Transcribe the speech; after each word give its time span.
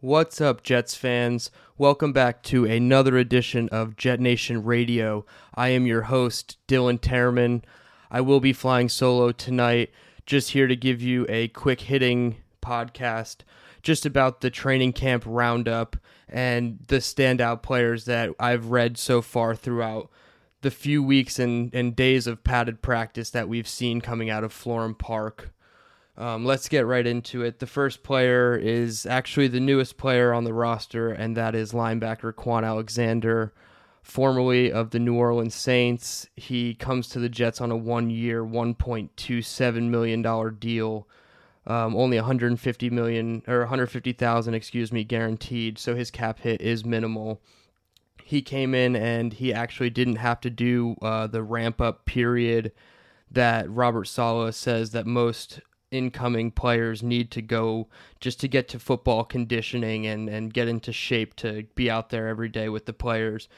What's 0.00 0.40
up, 0.40 0.62
Jets 0.62 0.94
fans? 0.94 1.50
Welcome 1.76 2.12
back 2.12 2.44
to 2.44 2.64
another 2.64 3.18
edition 3.18 3.68
of 3.70 3.96
Jet 3.96 4.20
Nation 4.20 4.62
Radio. 4.62 5.26
I 5.56 5.70
am 5.70 5.86
your 5.86 6.02
host, 6.02 6.56
Dylan 6.68 7.00
Tereman. 7.00 7.64
I 8.08 8.20
will 8.20 8.38
be 8.38 8.52
flying 8.52 8.88
solo 8.88 9.32
tonight, 9.32 9.90
just 10.24 10.52
here 10.52 10.68
to 10.68 10.76
give 10.76 11.02
you 11.02 11.26
a 11.28 11.48
quick 11.48 11.80
hitting 11.80 12.36
podcast 12.62 13.38
just 13.82 14.06
about 14.06 14.40
the 14.40 14.50
training 14.50 14.92
camp 14.92 15.24
roundup 15.26 15.96
and 16.28 16.78
the 16.86 16.98
standout 16.98 17.62
players 17.62 18.04
that 18.04 18.30
I've 18.38 18.66
read 18.66 18.98
so 18.98 19.20
far 19.20 19.56
throughout 19.56 20.08
the 20.60 20.70
few 20.70 21.02
weeks 21.02 21.40
and, 21.40 21.74
and 21.74 21.96
days 21.96 22.28
of 22.28 22.44
padded 22.44 22.82
practice 22.82 23.30
that 23.30 23.48
we've 23.48 23.66
seen 23.66 24.00
coming 24.00 24.30
out 24.30 24.44
of 24.44 24.52
Florham 24.52 24.96
Park. 24.96 25.50
Um, 26.18 26.44
let's 26.44 26.68
get 26.68 26.84
right 26.84 27.06
into 27.06 27.42
it. 27.42 27.60
The 27.60 27.66
first 27.66 28.02
player 28.02 28.56
is 28.56 29.06
actually 29.06 29.46
the 29.46 29.60
newest 29.60 29.96
player 29.96 30.34
on 30.34 30.42
the 30.42 30.52
roster, 30.52 31.10
and 31.10 31.36
that 31.36 31.54
is 31.54 31.70
linebacker 31.70 32.32
Kwon 32.32 32.66
Alexander, 32.66 33.52
formerly 34.02 34.72
of 34.72 34.90
the 34.90 34.98
New 34.98 35.14
Orleans 35.14 35.54
Saints. 35.54 36.28
He 36.34 36.74
comes 36.74 37.08
to 37.10 37.20
the 37.20 37.28
Jets 37.28 37.60
on 37.60 37.70
a 37.70 37.76
one 37.76 38.10
year, 38.10 38.42
$1.27 38.42 39.82
million 39.88 40.56
deal. 40.58 41.06
Um, 41.68 41.94
only 41.94 42.16
150 42.16 42.90
million 42.90 43.42
or 43.46 43.60
150,000, 43.60 44.54
excuse 44.54 44.90
me, 44.90 45.04
guaranteed. 45.04 45.78
So 45.78 45.94
his 45.94 46.10
cap 46.10 46.40
hit 46.40 46.60
is 46.60 46.84
minimal. 46.84 47.40
He 48.24 48.42
came 48.42 48.74
in 48.74 48.96
and 48.96 49.34
he 49.34 49.52
actually 49.52 49.90
didn't 49.90 50.16
have 50.16 50.40
to 50.40 50.50
do 50.50 50.96
uh, 51.02 51.26
the 51.26 51.42
ramp 51.42 51.80
up 51.80 52.06
period 52.06 52.72
that 53.30 53.70
Robert 53.70 54.06
Saleh 54.06 54.54
says 54.54 54.90
that 54.92 55.06
most 55.06 55.60
incoming 55.90 56.50
players 56.50 57.02
need 57.02 57.30
to 57.30 57.42
go 57.42 57.88
just 58.20 58.40
to 58.40 58.48
get 58.48 58.68
to 58.68 58.78
football 58.78 59.24
conditioning 59.24 60.06
and, 60.06 60.28
and 60.28 60.52
get 60.52 60.68
into 60.68 60.92
shape 60.92 61.34
to 61.36 61.64
be 61.74 61.90
out 61.90 62.10
there 62.10 62.28
every 62.28 62.48
day 62.48 62.68
with 62.68 62.86
the 62.86 62.92
players. 62.92 63.48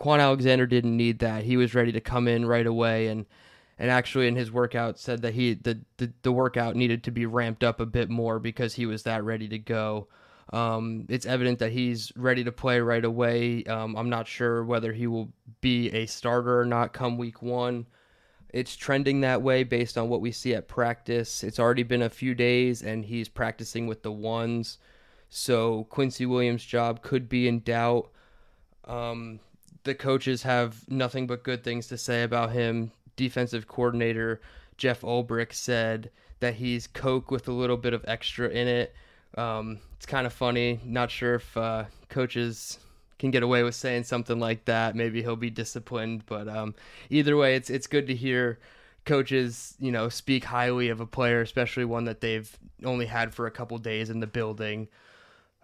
Kwon 0.00 0.20
Alexander 0.20 0.66
didn't 0.66 0.96
need 0.96 1.20
that. 1.20 1.44
He 1.44 1.56
was 1.56 1.74
ready 1.74 1.92
to 1.92 2.00
come 2.00 2.28
in 2.28 2.46
right 2.46 2.66
away 2.66 3.08
and 3.08 3.26
and 3.78 3.90
actually 3.90 4.26
in 4.26 4.36
his 4.36 4.50
workout 4.50 4.98
said 4.98 5.20
that 5.22 5.34
he 5.34 5.54
the, 5.54 5.78
the, 5.98 6.10
the 6.22 6.32
workout 6.32 6.76
needed 6.76 7.04
to 7.04 7.10
be 7.10 7.26
ramped 7.26 7.62
up 7.62 7.78
a 7.78 7.86
bit 7.86 8.08
more 8.08 8.38
because 8.38 8.74
he 8.74 8.86
was 8.86 9.02
that 9.02 9.22
ready 9.22 9.48
to 9.48 9.58
go. 9.58 10.08
Um, 10.52 11.04
it's 11.08 11.26
evident 11.26 11.58
that 11.58 11.72
he's 11.72 12.12
ready 12.16 12.44
to 12.44 12.52
play 12.52 12.80
right 12.80 13.04
away. 13.04 13.64
Um, 13.64 13.96
I'm 13.96 14.08
not 14.08 14.28
sure 14.28 14.64
whether 14.64 14.92
he 14.92 15.06
will 15.06 15.30
be 15.60 15.90
a 15.90 16.06
starter 16.06 16.60
or 16.60 16.64
not 16.64 16.92
come 16.92 17.18
week 17.18 17.42
one 17.42 17.86
it's 18.56 18.74
trending 18.74 19.20
that 19.20 19.42
way 19.42 19.64
based 19.64 19.98
on 19.98 20.08
what 20.08 20.22
we 20.22 20.32
see 20.32 20.54
at 20.54 20.66
practice. 20.66 21.44
It's 21.44 21.60
already 21.60 21.82
been 21.82 22.00
a 22.00 22.08
few 22.08 22.34
days 22.34 22.82
and 22.82 23.04
he's 23.04 23.28
practicing 23.28 23.86
with 23.86 24.02
the 24.02 24.10
ones. 24.10 24.78
So 25.28 25.84
Quincy 25.90 26.24
Williams' 26.24 26.64
job 26.64 27.02
could 27.02 27.28
be 27.28 27.48
in 27.48 27.60
doubt. 27.60 28.08
Um, 28.86 29.40
the 29.84 29.94
coaches 29.94 30.42
have 30.44 30.88
nothing 30.88 31.26
but 31.26 31.42
good 31.42 31.64
things 31.64 31.88
to 31.88 31.98
say 31.98 32.22
about 32.22 32.52
him. 32.52 32.92
Defensive 33.14 33.68
coordinator 33.68 34.40
Jeff 34.78 35.02
Ulbrich 35.02 35.52
said 35.52 36.10
that 36.40 36.54
he's 36.54 36.86
Coke 36.86 37.30
with 37.30 37.48
a 37.48 37.52
little 37.52 37.76
bit 37.76 37.92
of 37.92 38.06
extra 38.08 38.48
in 38.48 38.68
it. 38.68 38.94
Um, 39.36 39.80
it's 39.98 40.06
kind 40.06 40.26
of 40.26 40.32
funny. 40.32 40.80
Not 40.82 41.10
sure 41.10 41.34
if 41.34 41.54
uh, 41.58 41.84
coaches 42.08 42.78
can 43.18 43.30
get 43.30 43.42
away 43.42 43.62
with 43.62 43.74
saying 43.74 44.04
something 44.04 44.38
like 44.38 44.64
that. 44.66 44.94
Maybe 44.94 45.22
he'll 45.22 45.36
be 45.36 45.50
disciplined, 45.50 46.24
but 46.26 46.48
um, 46.48 46.74
either 47.10 47.36
way, 47.36 47.56
it's 47.56 47.70
it's 47.70 47.86
good 47.86 48.06
to 48.08 48.14
hear 48.14 48.58
coaches, 49.04 49.74
you 49.78 49.92
know, 49.92 50.08
speak 50.08 50.44
highly 50.44 50.88
of 50.88 51.00
a 51.00 51.06
player, 51.06 51.40
especially 51.40 51.84
one 51.84 52.04
that 52.04 52.20
they've 52.20 52.58
only 52.84 53.06
had 53.06 53.32
for 53.32 53.46
a 53.46 53.50
couple 53.50 53.78
days 53.78 54.10
in 54.10 54.20
the 54.20 54.26
building. 54.26 54.88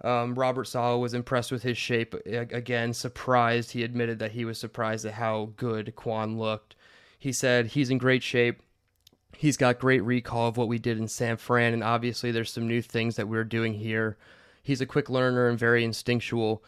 Um, 0.02 0.34
Robert 0.34 0.64
Saleh 0.64 1.00
was 1.00 1.14
impressed 1.14 1.52
with 1.52 1.62
his 1.62 1.76
shape. 1.76 2.14
Again, 2.26 2.92
surprised. 2.94 3.72
He 3.72 3.84
admitted 3.84 4.18
that 4.18 4.32
he 4.32 4.44
was 4.44 4.58
surprised 4.58 5.04
at 5.04 5.14
how 5.14 5.50
good 5.56 5.94
Kwon 5.96 6.38
looked. 6.38 6.74
He 7.18 7.32
said 7.32 7.66
he's 7.66 7.90
in 7.90 7.98
great 7.98 8.22
shape. 8.22 8.62
He's 9.36 9.56
got 9.56 9.78
great 9.78 10.02
recall 10.02 10.48
of 10.48 10.56
what 10.56 10.68
we 10.68 10.78
did 10.78 10.98
in 10.98 11.08
San 11.08 11.36
Fran, 11.36 11.72
and 11.72 11.82
obviously 11.82 12.30
there's 12.30 12.52
some 12.52 12.68
new 12.68 12.82
things 12.82 13.16
that 13.16 13.28
we're 13.28 13.44
doing 13.44 13.74
here. 13.74 14.16
He's 14.62 14.80
a 14.80 14.86
quick 14.86 15.10
learner 15.10 15.48
and 15.48 15.58
very 15.58 15.84
instinctual 15.84 16.62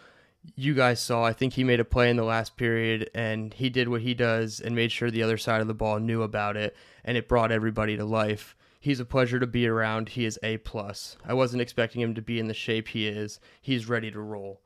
you 0.57 0.75
guys 0.75 1.01
saw, 1.01 1.25
I 1.25 1.33
think 1.33 1.55
he 1.55 1.65
made 1.65 1.81
a 1.81 1.85
play 1.85 2.11
in 2.11 2.17
the 2.17 2.25
last 2.25 2.57
period 2.57 3.11
and 3.15 3.53
he 3.55 3.71
did 3.71 3.89
what 3.89 4.03
he 4.03 4.15
does 4.15 4.61
and 4.61 4.75
made 4.75 4.93
sure 4.93 5.11
the 5.11 5.23
other 5.23 5.39
side 5.39 5.61
of 5.61 5.67
the 5.67 5.75
ball 5.75 5.99
knew 5.99 6.23
about 6.23 6.57
it 6.57 6.77
and 7.05 7.17
it 7.17 7.29
brought 7.29 7.51
everybody 7.51 7.97
to 7.97 8.05
life. 8.05 8.55
He's 8.79 9.01
a 9.01 9.05
pleasure 9.05 9.41
to 9.41 9.47
be 9.47 9.67
around. 9.67 10.11
He 10.11 10.25
is 10.25 10.39
a 10.43 10.59
plus. 10.59 11.17
I 11.25 11.35
wasn't 11.35 11.63
expecting 11.63 12.03
him 12.03 12.15
to 12.15 12.23
be 12.23 12.39
in 12.39 12.49
the 12.49 12.55
shape 12.55 12.89
he 12.89 13.09
is. 13.09 13.41
He's 13.61 13.89
ready 13.89 14.11
to 14.11 14.21
roll. 14.21 14.61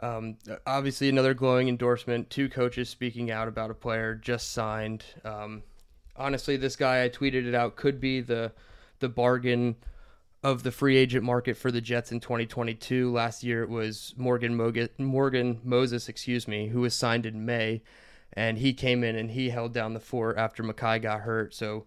Um, 0.00 0.36
obviously, 0.66 1.08
another 1.08 1.34
glowing 1.34 1.68
endorsement. 1.68 2.30
Two 2.30 2.48
coaches 2.48 2.88
speaking 2.88 3.30
out 3.30 3.48
about 3.48 3.70
a 3.70 3.74
player 3.74 4.14
just 4.14 4.52
signed. 4.52 5.04
Um, 5.24 5.62
honestly, 6.14 6.56
this 6.56 6.76
guy 6.76 7.02
I 7.02 7.08
tweeted 7.08 7.46
it 7.46 7.54
out 7.54 7.76
could 7.76 8.00
be 8.00 8.20
the 8.20 8.52
the 9.00 9.08
bargain 9.08 9.76
of 10.46 10.62
the 10.62 10.70
free 10.70 10.96
agent 10.96 11.24
market 11.24 11.56
for 11.56 11.72
the 11.72 11.80
Jets 11.80 12.12
in 12.12 12.20
2022. 12.20 13.10
Last 13.10 13.42
year 13.42 13.64
it 13.64 13.68
was 13.68 14.14
Morgan 14.16 14.54
Morgan 14.96 15.60
Moses, 15.64 16.08
excuse 16.08 16.46
me, 16.46 16.68
who 16.68 16.82
was 16.82 16.94
signed 16.94 17.26
in 17.26 17.44
May, 17.44 17.82
and 18.32 18.56
he 18.56 18.72
came 18.72 19.02
in 19.02 19.16
and 19.16 19.32
he 19.32 19.50
held 19.50 19.74
down 19.74 19.92
the 19.92 19.98
fort 19.98 20.38
after 20.38 20.62
Mekhi 20.62 21.02
got 21.02 21.22
hurt. 21.22 21.52
So, 21.52 21.84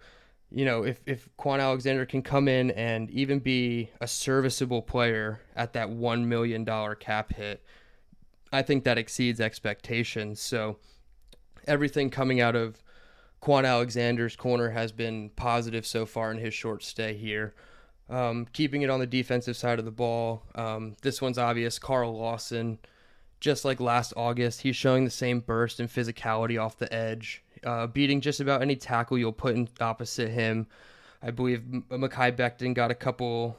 you 0.51 0.65
know, 0.65 0.83
if 0.83 0.99
if 1.05 1.29
Kwon 1.39 1.61
Alexander 1.61 2.05
can 2.05 2.21
come 2.21 2.49
in 2.49 2.71
and 2.71 3.09
even 3.11 3.39
be 3.39 3.91
a 4.01 4.07
serviceable 4.07 4.81
player 4.81 5.39
at 5.55 5.71
that 5.71 5.89
one 5.89 6.27
million 6.27 6.65
dollar 6.65 6.95
cap 6.95 7.31
hit, 7.31 7.63
I 8.51 8.61
think 8.61 8.83
that 8.83 8.97
exceeds 8.97 9.39
expectations. 9.39 10.41
So, 10.41 10.79
everything 11.65 12.09
coming 12.09 12.41
out 12.41 12.57
of 12.57 12.83
Kwon 13.41 13.65
Alexander's 13.65 14.35
corner 14.35 14.71
has 14.71 14.91
been 14.91 15.29
positive 15.37 15.85
so 15.85 16.05
far 16.05 16.29
in 16.29 16.39
his 16.39 16.53
short 16.53 16.83
stay 16.83 17.13
here. 17.13 17.53
Um, 18.09 18.47
keeping 18.53 18.81
it 18.81 18.89
on 18.89 18.99
the 18.99 19.05
defensive 19.05 19.55
side 19.55 19.77
of 19.77 19.85
the 19.85 19.91
ball. 19.91 20.43
Um, 20.55 20.95
this 21.03 21.21
one's 21.21 21.37
obvious. 21.37 21.77
Carl 21.77 22.17
Lawson, 22.17 22.79
just 23.39 23.65
like 23.65 23.79
last 23.79 24.13
August, 24.17 24.61
he's 24.61 24.75
showing 24.75 25.05
the 25.05 25.11
same 25.11 25.41
burst 25.41 25.79
and 25.79 25.87
physicality 25.89 26.59
off 26.59 26.79
the 26.79 26.91
edge, 26.91 27.43
uh, 27.63 27.85
beating 27.85 28.19
just 28.19 28.39
about 28.39 28.63
any 28.63 28.75
tackle 28.75 29.17
you'll 29.17 29.31
put 29.31 29.55
in 29.55 29.69
opposite 29.79 30.29
him. 30.29 30.65
I 31.21 31.31
believe 31.31 31.59
Mekhi 31.59 32.35
Becton 32.35 32.73
got 32.73 32.91
a 32.91 32.95
couple 32.95 33.57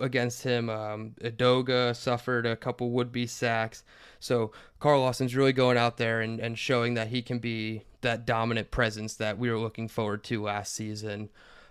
against 0.00 0.42
him. 0.42 0.70
Um, 0.70 1.14
Edoga 1.22 1.94
suffered 1.94 2.46
a 2.46 2.56
couple 2.56 2.90
would 2.90 3.12
be 3.12 3.26
sacks. 3.26 3.84
So 4.20 4.52
Carl 4.80 5.00
Lawson's 5.00 5.36
really 5.36 5.52
going 5.52 5.76
out 5.76 5.96
there 5.96 6.20
and, 6.20 6.40
and 6.40 6.58
showing 6.58 6.94
that 6.94 7.08
he 7.08 7.22
can 7.22 7.38
be 7.38 7.84
that 8.00 8.26
dominant 8.26 8.70
presence 8.70 9.14
that 9.16 9.38
we 9.38 9.50
were 9.50 9.58
looking 9.58 9.88
forward 9.88 10.24
to 10.24 10.42
last 10.42 10.74
season. 10.74 11.28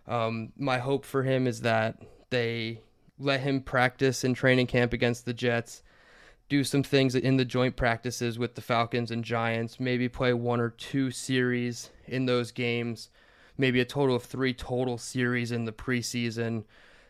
Um, 0.07 0.53
my 0.57 0.79
hope 0.79 1.05
for 1.05 1.23
him 1.23 1.47
is 1.47 1.61
that 1.61 2.01
they 2.31 2.81
let 3.19 3.41
him 3.41 3.61
practice 3.61 4.23
in 4.23 4.33
training 4.33 4.67
camp 4.67 4.93
against 4.93 5.25
the 5.25 5.33
Jets, 5.33 5.83
do 6.49 6.63
some 6.63 6.83
things 6.83 7.15
in 7.15 7.37
the 7.37 7.45
joint 7.45 7.75
practices 7.75 8.39
with 8.39 8.55
the 8.55 8.61
Falcons 8.61 9.11
and 9.11 9.23
Giants, 9.23 9.79
maybe 9.79 10.09
play 10.09 10.33
one 10.33 10.59
or 10.59 10.71
two 10.71 11.11
series 11.11 11.91
in 12.07 12.25
those 12.25 12.51
games, 12.51 13.09
maybe 13.57 13.79
a 13.79 13.85
total 13.85 14.15
of 14.15 14.23
three 14.23 14.53
total 14.53 14.97
series 14.97 15.51
in 15.51 15.65
the 15.65 15.71
preseason. 15.71 16.63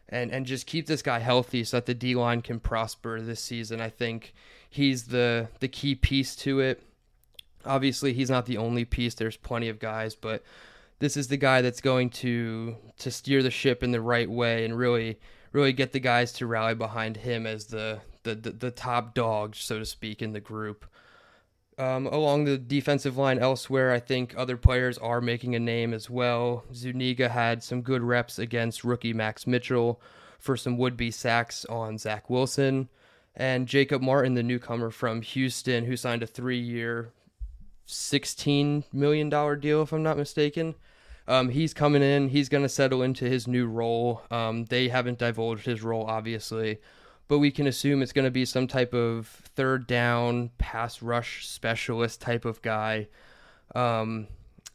And, 0.09 0.29
and 0.31 0.45
just 0.45 0.67
keep 0.67 0.87
this 0.87 1.01
guy 1.01 1.19
healthy 1.19 1.63
so 1.63 1.77
that 1.77 1.85
the 1.85 1.93
D 1.93 2.15
line 2.15 2.41
can 2.41 2.59
prosper 2.59 3.21
this 3.21 3.39
season. 3.39 3.79
I 3.79 3.89
think 3.89 4.33
he's 4.69 5.05
the 5.05 5.47
the 5.61 5.69
key 5.69 5.95
piece 5.95 6.35
to 6.37 6.59
it. 6.59 6.83
Obviously, 7.65 8.11
he's 8.11 8.29
not 8.29 8.45
the 8.45 8.57
only 8.57 8.83
piece. 8.83 9.13
There's 9.15 9.37
plenty 9.37 9.69
of 9.69 9.79
guys, 9.79 10.13
but 10.13 10.43
this 11.01 11.17
is 11.17 11.27
the 11.27 11.37
guy 11.37 11.61
that's 11.61 11.81
going 11.81 12.09
to 12.09 12.77
to 12.99 13.11
steer 13.11 13.43
the 13.43 13.51
ship 13.51 13.83
in 13.83 13.91
the 13.91 13.99
right 13.99 14.29
way 14.29 14.63
and 14.63 14.77
really 14.77 15.19
really 15.51 15.73
get 15.73 15.91
the 15.91 15.99
guys 15.99 16.31
to 16.31 16.47
rally 16.47 16.75
behind 16.75 17.17
him 17.17 17.45
as 17.45 17.65
the 17.65 17.99
the, 18.23 18.35
the, 18.35 18.51
the 18.51 18.71
top 18.71 19.15
dog, 19.15 19.55
so 19.55 19.79
to 19.79 19.85
speak, 19.85 20.21
in 20.21 20.31
the 20.31 20.39
group. 20.39 20.85
Um, 21.79 22.05
along 22.05 22.45
the 22.45 22.59
defensive 22.59 23.17
line 23.17 23.39
elsewhere, 23.39 23.91
I 23.91 23.99
think 23.99 24.35
other 24.37 24.57
players 24.57 24.99
are 24.99 25.21
making 25.21 25.55
a 25.55 25.59
name 25.59 25.91
as 25.91 26.07
well. 26.07 26.63
Zuniga 26.71 27.29
had 27.29 27.63
some 27.63 27.81
good 27.81 28.03
reps 28.03 28.37
against 28.37 28.83
rookie 28.83 29.13
Max 29.13 29.47
Mitchell 29.47 29.99
for 30.37 30.55
some 30.55 30.77
would 30.77 30.97
be 30.97 31.09
sacks 31.09 31.65
on 31.65 31.97
Zach 31.97 32.29
Wilson. 32.29 32.89
And 33.35 33.67
Jacob 33.67 34.03
Martin, 34.03 34.35
the 34.35 34.43
newcomer 34.43 34.91
from 34.91 35.23
Houston, 35.23 35.85
who 35.85 35.97
signed 35.97 36.21
a 36.21 36.27
three 36.27 36.59
year, 36.59 37.11
$16 37.87 38.83
million 38.93 39.29
deal, 39.29 39.81
if 39.81 39.91
I'm 39.91 40.03
not 40.03 40.17
mistaken. 40.17 40.75
Um, 41.27 41.49
he's 41.49 41.73
coming 41.73 42.01
in. 42.01 42.29
He's 42.29 42.49
going 42.49 42.63
to 42.63 42.69
settle 42.69 43.03
into 43.03 43.25
his 43.25 43.47
new 43.47 43.67
role. 43.67 44.21
Um, 44.31 44.65
they 44.65 44.89
haven't 44.89 45.19
divulged 45.19 45.65
his 45.65 45.81
role, 45.81 46.05
obviously, 46.05 46.79
but 47.27 47.39
we 47.39 47.51
can 47.51 47.67
assume 47.67 48.01
it's 48.01 48.13
going 48.13 48.25
to 48.25 48.31
be 48.31 48.45
some 48.45 48.67
type 48.67 48.93
of 48.93 49.27
third 49.55 49.87
down 49.87 50.49
pass 50.57 51.01
rush 51.01 51.47
specialist 51.47 52.21
type 52.21 52.45
of 52.45 52.61
guy. 52.61 53.07
Um, 53.75 54.27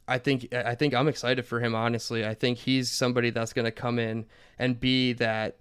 I 0.08 0.19
think 0.19 0.54
I 0.54 0.75
think 0.76 0.94
I'm 0.94 1.08
excited 1.08 1.44
for 1.44 1.60
him. 1.60 1.75
Honestly, 1.75 2.25
I 2.25 2.34
think 2.34 2.58
he's 2.58 2.90
somebody 2.90 3.31
that's 3.31 3.52
going 3.52 3.64
to 3.64 3.72
come 3.72 3.99
in 3.99 4.26
and 4.58 4.78
be 4.78 5.12
that 5.14 5.56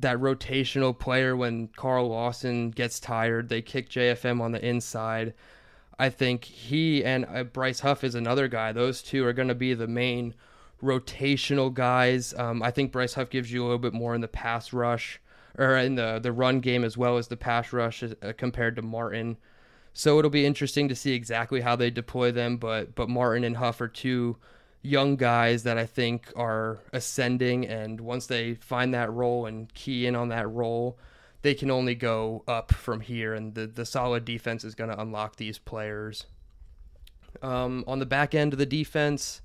that 0.00 0.18
rotational 0.18 0.98
player 0.98 1.36
when 1.36 1.68
Carl 1.68 2.08
Lawson 2.08 2.70
gets 2.70 2.98
tired. 2.98 3.48
They 3.48 3.62
kick 3.62 3.88
JFM 3.88 4.40
on 4.40 4.52
the 4.52 4.64
inside. 4.64 5.34
I 5.98 6.10
think 6.10 6.44
he 6.44 7.04
and 7.04 7.26
uh, 7.26 7.44
Bryce 7.44 7.80
Huff 7.80 8.04
is 8.04 8.14
another 8.14 8.48
guy. 8.48 8.72
Those 8.72 9.02
two 9.02 9.24
are 9.26 9.32
going 9.32 9.48
to 9.48 9.54
be 9.54 9.74
the 9.74 9.86
main 9.86 10.34
rotational 10.82 11.72
guys. 11.72 12.34
Um, 12.34 12.62
I 12.62 12.70
think 12.70 12.92
Bryce 12.92 13.14
Huff 13.14 13.30
gives 13.30 13.52
you 13.52 13.62
a 13.62 13.64
little 13.64 13.78
bit 13.78 13.94
more 13.94 14.14
in 14.14 14.20
the 14.20 14.28
pass 14.28 14.72
rush 14.72 15.20
or 15.56 15.76
in 15.76 15.94
the 15.94 16.18
the 16.18 16.32
run 16.32 16.60
game 16.60 16.84
as 16.84 16.96
well 16.96 17.16
as 17.16 17.28
the 17.28 17.36
pass 17.36 17.72
rush 17.72 18.02
uh, 18.02 18.32
compared 18.36 18.76
to 18.76 18.82
Martin. 18.82 19.36
So 19.92 20.18
it'll 20.18 20.30
be 20.30 20.44
interesting 20.44 20.88
to 20.88 20.96
see 20.96 21.14
exactly 21.14 21.60
how 21.60 21.76
they 21.76 21.90
deploy 21.90 22.32
them. 22.32 22.56
But 22.56 22.94
but 22.94 23.08
Martin 23.08 23.44
and 23.44 23.56
Huff 23.56 23.80
are 23.80 23.88
two 23.88 24.36
young 24.82 25.16
guys 25.16 25.62
that 25.62 25.78
I 25.78 25.86
think 25.86 26.32
are 26.36 26.78
ascending, 26.92 27.66
and 27.66 28.00
once 28.00 28.26
they 28.26 28.54
find 28.54 28.92
that 28.92 29.12
role 29.12 29.46
and 29.46 29.72
key 29.72 30.06
in 30.06 30.14
on 30.14 30.28
that 30.28 30.50
role, 30.50 30.98
they 31.44 31.54
can 31.54 31.70
only 31.70 31.94
go 31.94 32.42
up 32.48 32.72
from 32.72 33.02
here. 33.02 33.34
And 33.34 33.54
the 33.54 33.66
the 33.66 33.84
solid 33.84 34.24
defense 34.24 34.64
is 34.64 34.74
going 34.74 34.88
to 34.88 35.00
unlock 35.00 35.36
these 35.36 35.58
players. 35.58 36.24
Um, 37.42 37.84
on 37.86 37.98
the 37.98 38.06
back 38.06 38.34
end 38.34 38.52
of 38.52 38.58
the 38.58 38.66
defense. 38.66 39.42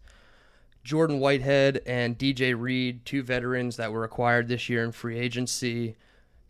Jordan 0.81 1.19
Whitehead 1.19 1.81
and 1.85 2.17
DJ 2.17 2.57
Reed, 2.57 3.05
two 3.05 3.21
veterans 3.21 3.75
that 3.75 3.91
were 3.91 4.05
acquired 4.05 4.47
this 4.47 4.69
year 4.69 4.81
in 4.85 4.93
free 4.93 5.19
agency, 5.19 5.97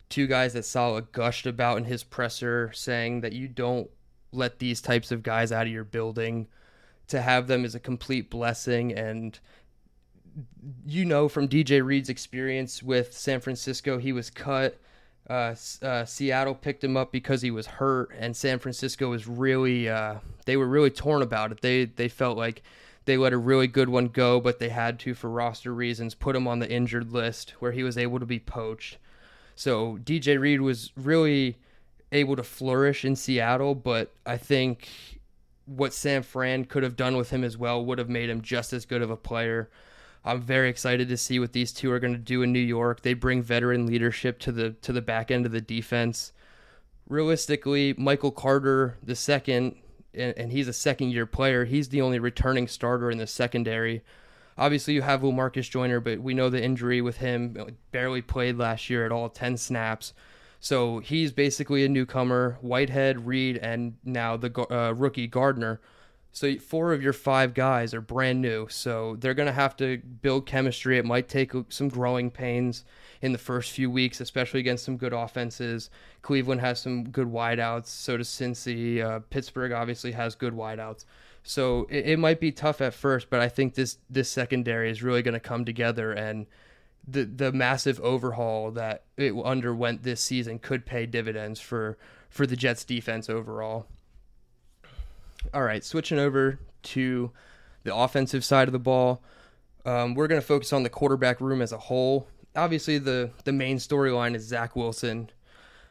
two 0.08 0.28
guys 0.28 0.52
that 0.52 0.64
Saleh 0.64 1.10
gushed 1.10 1.46
about 1.46 1.78
in 1.78 1.84
his 1.84 2.04
presser, 2.04 2.70
saying 2.72 3.22
that 3.22 3.32
you 3.32 3.48
don't 3.48 3.90
let 4.30 4.60
these 4.60 4.80
types 4.80 5.10
of 5.10 5.24
guys 5.24 5.50
out 5.50 5.66
of 5.66 5.72
your 5.72 5.82
building. 5.84 6.46
To 7.08 7.20
have 7.20 7.48
them 7.48 7.64
is 7.64 7.74
a 7.74 7.80
complete 7.80 8.30
blessing. 8.30 8.94
And 8.94 9.36
you 10.86 11.04
know 11.04 11.28
from 11.28 11.48
DJ 11.48 11.84
Reed's 11.84 12.08
experience 12.08 12.84
with 12.84 13.12
San 13.12 13.40
Francisco, 13.40 13.98
he 13.98 14.12
was 14.12 14.30
cut. 14.30 14.78
Uh, 15.30 15.54
uh, 15.82 16.04
Seattle 16.04 16.56
picked 16.56 16.82
him 16.82 16.96
up 16.96 17.12
because 17.12 17.40
he 17.40 17.52
was 17.52 17.64
hurt, 17.64 18.10
and 18.18 18.36
San 18.36 18.58
Francisco 18.58 19.10
was 19.10 19.28
really 19.28 19.88
uh, 19.88 20.16
they 20.44 20.56
were 20.56 20.66
really 20.66 20.90
torn 20.90 21.22
about 21.22 21.52
it. 21.52 21.60
They 21.60 21.84
they 21.84 22.08
felt 22.08 22.36
like 22.36 22.62
they 23.04 23.16
let 23.16 23.32
a 23.32 23.38
really 23.38 23.68
good 23.68 23.88
one 23.88 24.08
go, 24.08 24.40
but 24.40 24.58
they 24.58 24.70
had 24.70 24.98
to 25.00 25.14
for 25.14 25.30
roster 25.30 25.72
reasons 25.72 26.16
put 26.16 26.34
him 26.34 26.48
on 26.48 26.58
the 26.58 26.68
injured 26.68 27.12
list 27.12 27.50
where 27.60 27.70
he 27.70 27.84
was 27.84 27.96
able 27.96 28.18
to 28.18 28.26
be 28.26 28.40
poached. 28.40 28.98
So 29.54 30.00
DJ 30.02 30.40
Reed 30.40 30.62
was 30.62 30.90
really 30.96 31.58
able 32.10 32.34
to 32.34 32.42
flourish 32.42 33.04
in 33.04 33.14
Seattle, 33.14 33.76
but 33.76 34.12
I 34.26 34.36
think 34.36 34.88
what 35.64 35.94
San 35.94 36.24
Fran 36.24 36.64
could 36.64 36.82
have 36.82 36.96
done 36.96 37.16
with 37.16 37.30
him 37.30 37.44
as 37.44 37.56
well 37.56 37.84
would 37.84 37.98
have 37.98 38.08
made 38.08 38.30
him 38.30 38.42
just 38.42 38.72
as 38.72 38.84
good 38.84 39.00
of 39.00 39.10
a 39.10 39.16
player. 39.16 39.70
I'm 40.24 40.42
very 40.42 40.68
excited 40.68 41.08
to 41.08 41.16
see 41.16 41.38
what 41.38 41.52
these 41.52 41.72
two 41.72 41.90
are 41.92 41.98
going 41.98 42.12
to 42.12 42.18
do 42.18 42.42
in 42.42 42.52
New 42.52 42.58
York. 42.58 43.02
They 43.02 43.14
bring 43.14 43.42
veteran 43.42 43.86
leadership 43.86 44.38
to 44.40 44.52
the 44.52 44.70
to 44.82 44.92
the 44.92 45.00
back 45.00 45.30
end 45.30 45.46
of 45.46 45.52
the 45.52 45.60
defense. 45.60 46.32
Realistically, 47.08 47.94
Michael 47.96 48.30
Carter 48.30 48.98
the 49.02 49.16
second, 49.16 49.76
and, 50.14 50.36
and 50.36 50.52
he's 50.52 50.68
a 50.68 50.72
second 50.72 51.10
year 51.10 51.26
player. 51.26 51.64
He's 51.64 51.88
the 51.88 52.02
only 52.02 52.18
returning 52.18 52.68
starter 52.68 53.10
in 53.10 53.18
the 53.18 53.26
secondary. 53.26 54.02
Obviously, 54.58 54.92
you 54.92 55.02
have 55.02 55.22
Lamarcus 55.22 55.70
Joyner, 55.70 56.00
but 56.00 56.20
we 56.20 56.34
know 56.34 56.50
the 56.50 56.62
injury 56.62 57.00
with 57.00 57.16
him 57.16 57.56
barely 57.92 58.20
played 58.20 58.58
last 58.58 58.90
year 58.90 59.06
at 59.06 59.12
all, 59.12 59.30
10 59.30 59.56
snaps. 59.56 60.12
So 60.60 60.98
he's 60.98 61.32
basically 61.32 61.84
a 61.84 61.88
newcomer. 61.88 62.58
Whitehead, 62.60 63.26
Reed, 63.26 63.56
and 63.56 63.96
now 64.04 64.36
the 64.36 64.52
uh, 64.70 64.92
rookie 64.92 65.26
Gardner. 65.26 65.80
So 66.32 66.56
four 66.58 66.92
of 66.92 67.02
your 67.02 67.12
five 67.12 67.54
guys 67.54 67.92
are 67.92 68.00
brand 68.00 68.40
new. 68.40 68.68
So 68.68 69.16
they're 69.18 69.34
going 69.34 69.48
to 69.48 69.52
have 69.52 69.76
to 69.78 69.98
build 69.98 70.46
chemistry. 70.46 70.96
It 70.96 71.04
might 71.04 71.28
take 71.28 71.52
some 71.68 71.88
growing 71.88 72.30
pains 72.30 72.84
in 73.20 73.32
the 73.32 73.38
first 73.38 73.72
few 73.72 73.90
weeks, 73.90 74.20
especially 74.20 74.60
against 74.60 74.84
some 74.84 74.96
good 74.96 75.12
offenses. 75.12 75.90
Cleveland 76.22 76.60
has 76.60 76.80
some 76.80 77.08
good 77.08 77.28
wideouts. 77.28 77.86
So 77.86 78.16
does 78.16 78.28
Cincy. 78.28 79.04
Uh, 79.04 79.20
Pittsburgh 79.30 79.72
obviously 79.72 80.12
has 80.12 80.34
good 80.34 80.54
wideouts. 80.54 81.04
So 81.42 81.86
it, 81.90 82.10
it 82.10 82.18
might 82.18 82.40
be 82.40 82.52
tough 82.52 82.80
at 82.80 82.94
first, 82.94 83.28
but 83.30 83.40
I 83.40 83.48
think 83.48 83.74
this 83.74 83.98
this 84.08 84.30
secondary 84.30 84.90
is 84.90 85.02
really 85.02 85.22
going 85.22 85.34
to 85.34 85.40
come 85.40 85.64
together 85.64 86.12
and 86.12 86.46
the 87.06 87.24
the 87.24 87.52
massive 87.52 87.98
overhaul 88.00 88.70
that 88.72 89.04
it 89.16 89.34
underwent 89.44 90.02
this 90.02 90.20
season 90.20 90.58
could 90.58 90.86
pay 90.86 91.06
dividends 91.06 91.60
for 91.60 91.96
for 92.28 92.46
the 92.46 92.56
Jets 92.56 92.84
defense 92.84 93.28
overall. 93.28 93.86
All 95.54 95.62
right, 95.62 95.84
switching 95.84 96.18
over 96.18 96.58
to 96.82 97.30
the 97.82 97.94
offensive 97.94 98.44
side 98.44 98.68
of 98.68 98.72
the 98.72 98.78
ball, 98.78 99.22
um, 99.84 100.14
we're 100.14 100.28
going 100.28 100.40
to 100.40 100.46
focus 100.46 100.72
on 100.72 100.82
the 100.82 100.90
quarterback 100.90 101.40
room 101.40 101.62
as 101.62 101.72
a 101.72 101.78
whole. 101.78 102.28
Obviously, 102.54 102.98
the 102.98 103.30
the 103.44 103.52
main 103.52 103.78
storyline 103.78 104.34
is 104.34 104.44
Zach 104.44 104.76
Wilson 104.76 105.30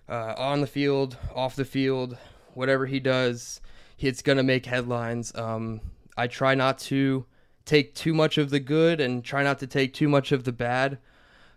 uh, 0.08 0.36
on 0.38 0.62
the 0.62 0.68
field, 0.68 1.18
off 1.34 1.56
the 1.56 1.66
field, 1.66 2.18
whatever 2.54 2.86
he 2.86 3.00
does 3.00 3.62
it's 4.08 4.22
going 4.22 4.38
to 4.38 4.44
make 4.44 4.66
headlines. 4.66 5.36
Um, 5.36 5.82
I 6.18 6.28
try 6.28 6.56
not 6.56 6.78
to 6.80 7.26
take 7.66 7.94
too 7.96 8.14
much 8.14 8.38
of 8.38 8.50
the 8.50 8.60
good 8.60 9.00
and 9.00 9.24
try 9.24 9.44
not 9.44 9.60
to 9.60 9.68
take 9.68 9.94
too 9.94 10.10
much 10.10 10.32
of 10.32 10.44
the 10.44 10.52
bad. 10.52 10.98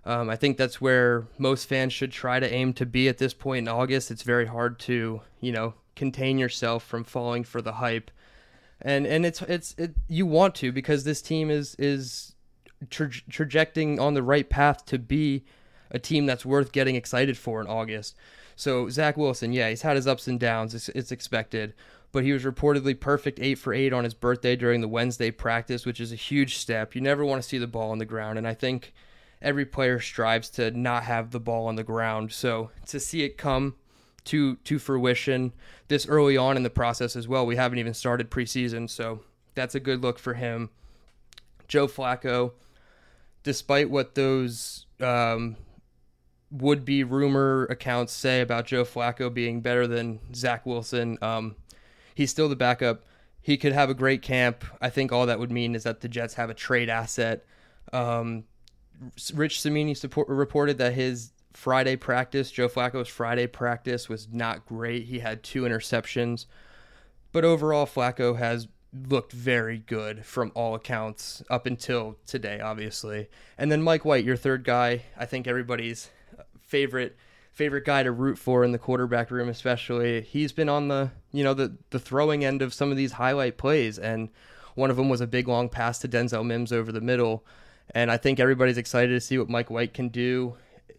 Um, 0.05 0.29
I 0.29 0.37
think 0.37 0.57
that's 0.57 0.81
where 0.81 1.27
most 1.39 1.69
fans 1.69 1.93
should 1.93 2.11
try 2.11 2.41
to 2.41 2.53
aim 2.53 2.73
to 2.75 2.87
be 2.87 3.09
at 3.09 3.19
this 3.19 3.35
point 3.35 3.69
in 3.69 3.69
August. 3.69 4.11
It's 4.11 4.23
very 4.23 4.47
hard 4.47 4.79
to, 4.81 5.21
you 5.41 5.53
know, 5.53 5.75
contain 5.97 6.39
yourself 6.39 6.85
from 6.85 7.05
falling 7.05 7.45
for 7.45 7.63
the 7.63 7.73
hype, 7.73 8.11
and 8.81 9.07
and 9.07 9.25
it's 9.27 9.43
it's 9.43 9.75
it, 9.79 9.95
you 10.09 10.27
want 10.27 10.55
to 10.57 10.73
because 10.73 11.05
this 11.05 11.23
team 11.23 11.51
is 11.51 11.75
is 11.77 12.35
tra- 12.91 13.11
trajecting 13.31 13.99
on 14.01 14.15
the 14.15 14.23
right 14.23 14.49
path 14.49 14.85
to 14.87 14.99
be 14.99 15.45
a 15.91 15.99
team 15.99 16.27
that's 16.27 16.45
worth 16.45 16.73
getting 16.73 16.97
excited 16.97 17.37
for 17.37 17.61
in 17.61 17.67
August. 17.67 18.17
So 18.57 18.89
Zach 18.89 19.17
Wilson, 19.17 19.53
yeah, 19.53 19.69
he's 19.71 19.83
had 19.83 19.97
his 19.97 20.07
ups 20.07 20.27
and 20.27 20.39
downs. 20.39 20.75
It's, 20.75 20.89
it's 20.91 21.13
expected, 21.13 21.75
but 22.13 22.25
he 22.25 22.33
was 22.33 22.45
reportedly 22.45 22.99
perfect 22.99 23.41
eight 23.41 23.57
for 23.57 23.73
eight 23.73 23.93
on 23.93 24.05
his 24.05 24.15
birthday 24.15 24.57
during 24.57 24.81
the 24.81 24.89
Wednesday 24.89 25.31
practice, 25.31 25.87
which 25.87 26.01
is 26.01 26.13
a 26.13 26.17
huge 26.17 26.57
step. 26.57 26.95
You 26.95 27.01
never 27.01 27.25
want 27.25 27.43
to 27.43 27.49
see 27.49 27.59
the 27.59 27.67
ball 27.67 27.91
on 27.91 27.99
the 27.99 28.05
ground, 28.05 28.39
and 28.39 28.47
I 28.47 28.55
think 28.55 28.93
every 29.41 29.65
player 29.65 30.01
strives 30.01 30.49
to 30.51 30.71
not 30.71 31.05
have 31.05 31.31
the 31.31 31.41
ball 31.41 31.67
on 31.67 31.77
the 31.77 31.85
ground. 31.85 32.33
So 32.33 32.71
to 32.87 33.01
see 33.01 33.23
it 33.23 33.37
come 33.37 33.75
to 34.25 34.57
to 34.57 34.79
fruition 34.79 35.53
this 35.89 36.07
early 36.07 36.37
on 36.37 36.57
in 36.57 36.63
the 36.63 36.71
process 36.71 37.17
as 37.17 37.27
well, 37.27 37.45
we 37.45 37.57
haven't 37.57 37.79
even 37.79 37.95
started 37.95 38.31
preseason, 38.31 38.89
so 38.89 39.21
that's 39.55 39.75
a 39.75 39.81
good 39.81 40.03
look 40.03 40.19
for 40.19 40.35
him. 40.35 40.71
Joe 41.69 41.87
Flacco, 41.87 42.53
despite 43.43 43.91
what 43.91 44.15
those 44.15 44.87
um, 45.01 45.57
would 46.51 46.85
be 46.85 47.03
rumor 47.03 47.65
accounts 47.65 48.13
say 48.13 48.41
about 48.41 48.67
Joe 48.67 48.85
Flacco 48.85 49.33
being 49.33 49.61
better 49.61 49.87
than 49.87 50.21
Zach 50.35 50.67
Wilson, 50.67 51.19
um, 51.23 51.57
He's 52.15 52.31
still 52.31 52.49
the 52.49 52.57
backup. 52.57 53.05
He 53.41 53.57
could 53.57 53.73
have 53.73 53.91
a 53.91 53.95
great 53.95 54.23
camp. 54.23 54.65
I 54.81 54.91
think 54.91 55.13
all 55.13 55.27
that 55.27 55.39
would 55.39 55.51
mean 55.51 55.75
is 55.75 55.85
that 55.85 56.01
the 56.01 56.09
Jets 56.09 56.35
have 56.35 56.51
a 56.51 56.55
trade 56.55 56.89
asset. 56.89 57.45
Um, 57.93 58.45
Rich 59.35 59.61
Cimini 59.61 59.95
support, 59.95 60.29
reported 60.29 60.79
that 60.79 60.93
his 60.93 61.33
Friday 61.55 61.97
practice, 61.97 62.51
Joe 62.51 62.69
Flacco's 62.69 63.09
Friday 63.09 63.47
practice, 63.47 64.09
was 64.09 64.29
not 64.33 64.67
great. 64.67 65.05
He 65.05 65.21
had 65.21 65.43
two 65.43 65.63
interceptions. 65.63 66.47
But 67.33 67.45
overall, 67.45 67.87
Flacco 67.87 68.39
has 68.39 68.69
looked 69.09 69.33
very 69.33 69.79
good 69.79 70.25
from 70.25 70.53
all 70.55 70.75
accounts 70.75 71.43
up 71.49 71.67
until 71.67 72.17
today, 72.27 72.61
obviously. 72.61 73.29
And 73.57 73.73
then 73.73 73.83
Mike 73.83 74.05
White, 74.05 74.25
your 74.25 74.37
third 74.37 74.65
guy, 74.65 75.05
I 75.17 75.25
think 75.25 75.47
everybody's 75.47 76.11
favorite 76.61 77.17
favorite 77.53 77.85
guy 77.85 78.03
to 78.03 78.11
root 78.11 78.39
for 78.39 78.65
in 78.65 78.73
the 78.73 78.79
quarterback 78.79 79.31
room, 79.31 79.49
especially. 79.49 80.23
He's 80.23 80.53
been 80.53 80.69
on 80.69 80.89
the 80.89 81.11
you 81.33 81.45
know 81.45 81.55
the 81.55 81.77
the 81.91 81.99
throwing 81.99 82.45
end 82.45 82.63
of 82.63 82.75
some 82.75 82.91
of 82.91 82.97
these 82.97 83.13
highlight 83.13 83.57
plays, 83.57 83.99
and 83.99 84.29
one 84.75 84.91
of 84.91 84.97
them 84.97 85.09
was 85.09 85.21
a 85.21 85.27
big 85.27 85.49
long 85.49 85.69
pass 85.69 85.99
to 86.01 86.09
Denzel 86.09 86.45
Mims 86.45 86.73
over 86.73 86.93
the 86.93 87.01
middle. 87.01 87.45
And 87.95 88.11
I 88.11 88.17
think 88.17 88.41
everybody's 88.41 88.79
excited 88.79 89.13
to 89.13 89.21
see 89.21 89.39
what 89.39 89.49
Mike 89.49 89.71
White 89.71 89.93
can 89.93 90.09
do. 90.09 90.57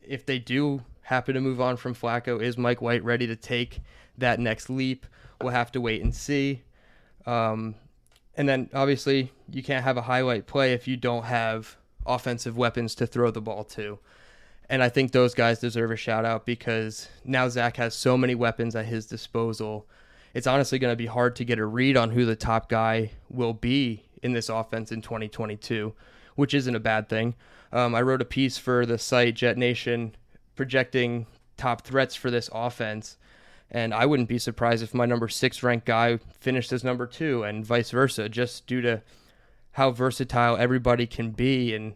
If 0.07 0.25
they 0.25 0.39
do 0.39 0.81
happen 1.01 1.35
to 1.35 1.41
move 1.41 1.61
on 1.61 1.77
from 1.77 1.95
Flacco, 1.95 2.41
is 2.41 2.57
Mike 2.57 2.81
White 2.81 3.03
ready 3.03 3.27
to 3.27 3.35
take 3.35 3.81
that 4.17 4.39
next 4.39 4.69
leap? 4.69 5.05
We'll 5.41 5.51
have 5.51 5.71
to 5.73 5.81
wait 5.81 6.01
and 6.01 6.13
see. 6.13 6.61
Um, 7.25 7.75
and 8.35 8.49
then 8.49 8.69
obviously 8.73 9.31
you 9.49 9.63
can't 9.63 9.83
have 9.83 9.97
a 9.97 10.01
highlight 10.01 10.47
play 10.47 10.73
if 10.73 10.87
you 10.87 10.97
don't 10.97 11.25
have 11.25 11.77
offensive 12.05 12.57
weapons 12.57 12.95
to 12.95 13.07
throw 13.07 13.31
the 13.31 13.41
ball 13.41 13.63
to. 13.63 13.99
And 14.69 14.81
I 14.81 14.89
think 14.89 15.11
those 15.11 15.33
guys 15.33 15.59
deserve 15.59 15.91
a 15.91 15.95
shout 15.95 16.25
out 16.25 16.45
because 16.45 17.09
now 17.23 17.47
Zach 17.49 17.77
has 17.77 17.93
so 17.93 18.17
many 18.17 18.33
weapons 18.33 18.75
at 18.75 18.85
his 18.85 19.05
disposal. 19.05 19.85
It's 20.33 20.47
honestly 20.47 20.79
going 20.79 20.91
to 20.91 20.97
be 20.97 21.05
hard 21.05 21.35
to 21.37 21.45
get 21.45 21.59
a 21.59 21.65
read 21.65 21.97
on 21.97 22.09
who 22.09 22.25
the 22.25 22.35
top 22.35 22.69
guy 22.69 23.11
will 23.29 23.53
be 23.53 24.03
in 24.23 24.33
this 24.33 24.49
offense 24.49 24.91
in 24.91 25.01
2022, 25.01 25.93
which 26.35 26.53
isn't 26.53 26.75
a 26.75 26.79
bad 26.79 27.09
thing. 27.09 27.35
Um, 27.71 27.95
I 27.95 28.01
wrote 28.01 28.21
a 28.21 28.25
piece 28.25 28.57
for 28.57 28.85
the 28.85 28.97
site 28.97 29.35
Jet 29.35 29.57
Nation 29.57 30.15
projecting 30.55 31.25
top 31.57 31.81
threats 31.81 32.15
for 32.15 32.29
this 32.29 32.49
offense. 32.53 33.17
And 33.71 33.93
I 33.93 34.05
wouldn't 34.05 34.29
be 34.29 34.37
surprised 34.37 34.83
if 34.83 34.93
my 34.93 35.05
number 35.05 35.27
six 35.27 35.63
ranked 35.63 35.87
guy 35.87 36.17
finished 36.39 36.71
as 36.71 36.83
number 36.83 37.07
two 37.07 37.43
and 37.43 37.65
vice 37.65 37.89
versa, 37.89 38.29
just 38.29 38.67
due 38.67 38.81
to 38.81 39.01
how 39.71 39.89
versatile 39.91 40.55
everybody 40.57 41.07
can 41.07 41.31
be 41.31 41.73
and 41.73 41.95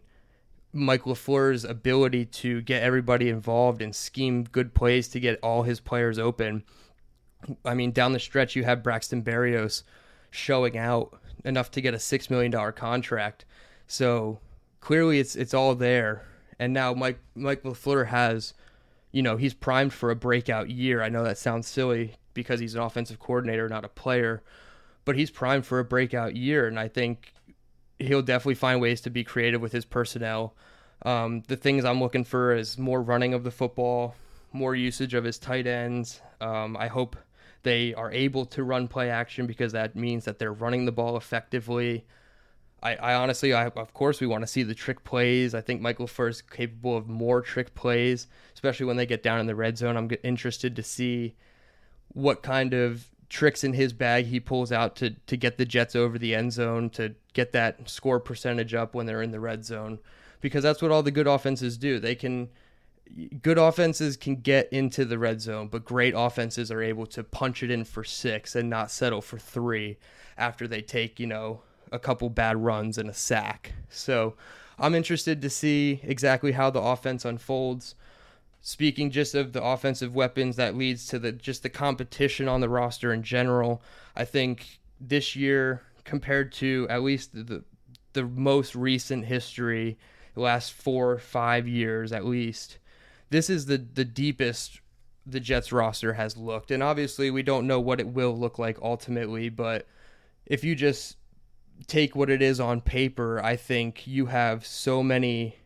Mike 0.72 1.04
LaFleur's 1.04 1.64
ability 1.64 2.24
to 2.26 2.60
get 2.62 2.82
everybody 2.82 3.28
involved 3.28 3.80
and 3.80 3.94
scheme 3.94 4.44
good 4.44 4.74
plays 4.74 5.08
to 5.08 5.20
get 5.20 5.38
all 5.42 5.62
his 5.62 5.80
players 5.80 6.18
open. 6.18 6.64
I 7.64 7.74
mean, 7.74 7.92
down 7.92 8.12
the 8.12 8.18
stretch, 8.18 8.56
you 8.56 8.64
have 8.64 8.82
Braxton 8.82 9.22
Berrios 9.22 9.82
showing 10.30 10.76
out 10.76 11.18
enough 11.44 11.70
to 11.70 11.80
get 11.80 11.94
a 11.94 11.98
six 11.98 12.28
million 12.28 12.50
dollar 12.50 12.72
contract. 12.72 13.44
So 13.88 14.38
clearly, 14.80 15.18
it's 15.18 15.34
it's 15.34 15.54
all 15.54 15.74
there. 15.74 16.24
And 16.60 16.72
now 16.72 16.94
Mike 16.94 17.18
Mike 17.34 17.64
LaFleur 17.64 18.06
has, 18.06 18.54
you 19.10 19.22
know, 19.22 19.36
he's 19.36 19.54
primed 19.54 19.92
for 19.92 20.10
a 20.10 20.16
breakout 20.16 20.70
year. 20.70 21.02
I 21.02 21.08
know 21.08 21.24
that 21.24 21.38
sounds 21.38 21.66
silly 21.66 22.14
because 22.34 22.60
he's 22.60 22.76
an 22.76 22.82
offensive 22.82 23.18
coordinator, 23.18 23.68
not 23.68 23.84
a 23.84 23.88
player, 23.88 24.42
but 25.04 25.16
he's 25.16 25.30
primed 25.30 25.66
for 25.66 25.80
a 25.80 25.84
breakout 25.84 26.36
year. 26.36 26.68
And 26.68 26.78
I 26.78 26.86
think 26.86 27.32
he'll 27.98 28.22
definitely 28.22 28.54
find 28.54 28.80
ways 28.80 29.00
to 29.00 29.10
be 29.10 29.24
creative 29.24 29.60
with 29.60 29.72
his 29.72 29.84
personnel. 29.84 30.54
Um, 31.02 31.42
the 31.48 31.56
things 31.56 31.84
I'm 31.84 32.00
looking 32.00 32.24
for 32.24 32.54
is 32.54 32.78
more 32.78 33.02
running 33.02 33.34
of 33.34 33.42
the 33.44 33.50
football, 33.50 34.14
more 34.52 34.74
usage 34.74 35.14
of 35.14 35.24
his 35.24 35.38
tight 35.38 35.66
ends. 35.66 36.20
Um, 36.40 36.76
I 36.76 36.88
hope 36.88 37.16
they 37.62 37.94
are 37.94 38.10
able 38.12 38.44
to 38.46 38.62
run 38.62 38.88
play 38.88 39.10
action 39.10 39.46
because 39.46 39.72
that 39.72 39.96
means 39.96 40.24
that 40.24 40.38
they're 40.38 40.52
running 40.52 40.84
the 40.84 40.92
ball 40.92 41.16
effectively. 41.16 42.04
I, 42.82 42.94
I 42.96 43.14
honestly, 43.14 43.52
I, 43.52 43.66
of 43.66 43.92
course, 43.92 44.20
we 44.20 44.26
want 44.26 44.42
to 44.42 44.46
see 44.46 44.62
the 44.62 44.74
trick 44.74 45.02
plays. 45.02 45.54
I 45.54 45.60
think 45.60 45.80
Michael 45.80 46.08
is 46.26 46.42
capable 46.42 46.96
of 46.96 47.08
more 47.08 47.42
trick 47.42 47.74
plays, 47.74 48.28
especially 48.54 48.86
when 48.86 48.96
they 48.96 49.06
get 49.06 49.22
down 49.22 49.40
in 49.40 49.46
the 49.46 49.54
red 49.54 49.76
zone. 49.76 49.96
I'm 49.96 50.10
interested 50.22 50.76
to 50.76 50.82
see 50.82 51.34
what 52.08 52.42
kind 52.42 52.74
of 52.74 53.08
tricks 53.28 53.64
in 53.64 53.74
his 53.74 53.92
bag 53.92 54.26
he 54.26 54.40
pulls 54.40 54.72
out 54.72 54.96
to 54.96 55.10
to 55.10 55.36
get 55.36 55.58
the 55.58 55.66
Jets 55.66 55.94
over 55.94 56.18
the 56.18 56.34
end 56.34 56.52
zone 56.52 56.88
to 56.90 57.14
get 57.34 57.52
that 57.52 57.88
score 57.88 58.18
percentage 58.20 58.74
up 58.74 58.94
when 58.94 59.06
they're 59.06 59.22
in 59.22 59.32
the 59.32 59.40
red 59.40 59.64
zone 59.64 59.98
because 60.40 60.62
that's 60.62 60.80
what 60.80 60.90
all 60.90 61.02
the 61.02 61.10
good 61.10 61.26
offenses 61.26 61.76
do. 61.76 61.98
They 61.98 62.14
can 62.14 62.48
good 63.42 63.58
offenses 63.58 64.16
can 64.16 64.36
get 64.36 64.70
into 64.72 65.04
the 65.04 65.18
red 65.18 65.40
zone, 65.40 65.68
but 65.68 65.84
great 65.84 66.14
offenses 66.16 66.70
are 66.70 66.82
able 66.82 67.06
to 67.06 67.24
punch 67.24 67.62
it 67.62 67.70
in 67.70 67.84
for 67.84 68.04
6 68.04 68.54
and 68.54 68.68
not 68.68 68.90
settle 68.90 69.22
for 69.22 69.38
3 69.38 69.96
after 70.36 70.68
they 70.68 70.82
take, 70.82 71.18
you 71.18 71.26
know, 71.26 71.62
a 71.92 71.98
couple 71.98 72.28
bad 72.30 72.56
runs 72.56 72.98
and 72.98 73.08
a 73.08 73.14
sack. 73.14 73.72
So, 73.88 74.34
I'm 74.78 74.94
interested 74.94 75.42
to 75.42 75.50
see 75.50 76.00
exactly 76.04 76.52
how 76.52 76.70
the 76.70 76.80
offense 76.80 77.24
unfolds 77.24 77.94
speaking 78.60 79.10
just 79.10 79.34
of 79.34 79.52
the 79.52 79.62
offensive 79.62 80.14
weapons 80.14 80.56
that 80.56 80.76
leads 80.76 81.06
to 81.06 81.18
the 81.18 81.32
just 81.32 81.62
the 81.62 81.68
competition 81.68 82.48
on 82.48 82.60
the 82.60 82.68
roster 82.68 83.12
in 83.12 83.22
general 83.22 83.82
i 84.16 84.24
think 84.24 84.80
this 85.00 85.36
year 85.36 85.82
compared 86.04 86.52
to 86.52 86.86
at 86.90 87.02
least 87.02 87.32
the 87.32 87.64
the 88.14 88.24
most 88.24 88.74
recent 88.74 89.24
history 89.24 89.96
the 90.34 90.40
last 90.40 90.72
4 90.72 91.12
or 91.12 91.18
5 91.18 91.68
years 91.68 92.12
at 92.12 92.24
least 92.24 92.78
this 93.30 93.48
is 93.48 93.66
the 93.66 93.78
the 93.78 94.04
deepest 94.04 94.80
the 95.24 95.40
Jets 95.40 95.72
roster 95.72 96.14
has 96.14 96.36
looked 96.36 96.70
and 96.70 96.82
obviously 96.82 97.30
we 97.30 97.42
don't 97.42 97.66
know 97.66 97.78
what 97.78 98.00
it 98.00 98.08
will 98.08 98.36
look 98.36 98.58
like 98.58 98.78
ultimately 98.82 99.48
but 99.48 99.86
if 100.46 100.64
you 100.64 100.74
just 100.74 101.16
take 101.86 102.16
what 102.16 102.30
it 102.30 102.42
is 102.42 102.58
on 102.58 102.80
paper 102.80 103.40
i 103.44 103.54
think 103.56 104.06
you 104.06 104.26
have 104.26 104.66
so 104.66 105.02
many 105.02 105.56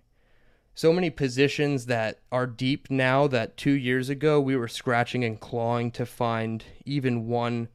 so 0.75 0.93
many 0.93 1.11
positions 1.11 1.87
that 1.87 2.19
are 2.31 2.47
deep 2.47 2.91
now 2.91 3.27
that 3.27 3.57
two 3.57 3.73
years 3.73 4.09
ago 4.09 4.41
we 4.41 4.57
were 4.57 4.69
scratching 4.69 5.23
and 5.23 5.39
clawing 5.39 5.91
to 5.91 6.07
find 6.07 6.65
even 6.85 7.27
one 7.27 7.69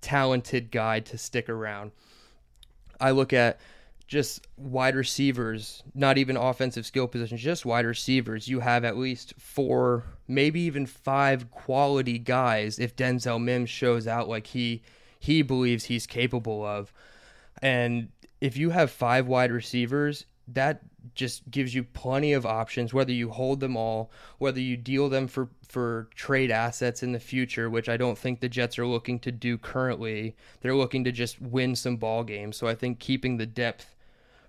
talented 0.00 0.70
guy 0.70 1.00
to 1.00 1.18
stick 1.18 1.48
around. 1.48 1.92
I 3.00 3.10
look 3.10 3.32
at 3.32 3.60
just 4.06 4.46
wide 4.56 4.96
receivers, 4.96 5.82
not 5.94 6.16
even 6.16 6.36
offensive 6.36 6.86
skill 6.86 7.06
positions, 7.06 7.42
just 7.42 7.66
wide 7.66 7.84
receivers. 7.84 8.48
You 8.48 8.60
have 8.60 8.84
at 8.84 8.96
least 8.96 9.34
four, 9.38 10.04
maybe 10.26 10.60
even 10.60 10.86
five 10.86 11.50
quality 11.50 12.18
guys 12.18 12.78
if 12.78 12.96
Denzel 12.96 13.42
Mims 13.42 13.68
shows 13.68 14.06
out 14.06 14.28
like 14.28 14.48
he 14.48 14.82
he 15.20 15.42
believes 15.42 15.84
he's 15.84 16.06
capable 16.06 16.64
of. 16.64 16.92
And 17.62 18.08
if 18.40 18.56
you 18.56 18.70
have 18.70 18.90
five 18.90 19.26
wide 19.26 19.52
receivers, 19.52 20.26
that 20.48 20.82
just 21.14 21.50
gives 21.50 21.74
you 21.74 21.82
plenty 21.82 22.32
of 22.32 22.46
options 22.46 22.92
whether 22.92 23.12
you 23.12 23.30
hold 23.30 23.60
them 23.60 23.76
all 23.76 24.10
whether 24.38 24.60
you 24.60 24.76
deal 24.76 25.08
them 25.08 25.26
for 25.26 25.48
for 25.66 26.08
trade 26.14 26.50
assets 26.50 27.02
in 27.02 27.12
the 27.12 27.20
future 27.20 27.68
which 27.68 27.88
I 27.88 27.96
don't 27.96 28.18
think 28.18 28.40
the 28.40 28.48
Jets 28.48 28.78
are 28.78 28.86
looking 28.86 29.18
to 29.20 29.32
do 29.32 29.58
currently. 29.58 30.34
They're 30.60 30.74
looking 30.74 31.04
to 31.04 31.12
just 31.12 31.40
win 31.40 31.76
some 31.76 31.96
ball 31.96 32.24
games. 32.24 32.56
So 32.56 32.66
I 32.66 32.74
think 32.74 32.98
keeping 32.98 33.36
the 33.36 33.46
depth 33.46 33.94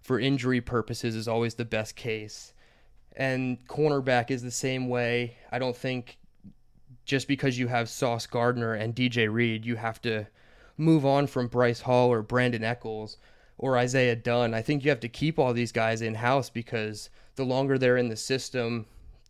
for 0.02 0.20
injury 0.20 0.62
purposes 0.62 1.16
is 1.16 1.28
always 1.28 1.56
the 1.56 1.66
best 1.66 1.96
case. 1.98 2.54
And 3.18 3.58
cornerback 3.68 4.32
is 4.32 4.42
the 4.42 4.52
same 4.52 4.88
way. 4.88 5.36
I 5.52 5.60
don't 5.60 5.76
think 5.76 6.18
just 7.04 7.28
because 7.28 7.60
you 7.60 7.68
have 7.68 7.90
Sauce 7.90 8.26
Gardner 8.26 8.74
and 8.74 8.96
DJ 8.96 9.32
Reed 9.32 9.66
you 9.66 9.76
have 9.76 10.02
to 10.04 10.28
move 10.80 11.06
on 11.06 11.28
from 11.28 11.48
Bryce 11.48 11.82
Hall 11.82 12.12
or 12.12 12.22
Brandon 12.22 12.64
Echols 12.64 13.18
or 13.58 13.78
Isaiah 13.78 14.16
Dunn. 14.16 14.54
I 14.54 14.62
think 14.62 14.84
you 14.84 14.90
have 14.90 15.02
to 15.02 15.10
keep 15.10 15.38
all 15.38 15.54
these 15.54 15.72
guys 15.72 16.02
in 16.02 16.16
house 16.16 16.50
because 16.50 17.10
the 17.36 17.44
longer 17.44 17.78
they're 17.78 17.98
in 17.98 18.10
the 18.10 18.16
system, 18.16 18.86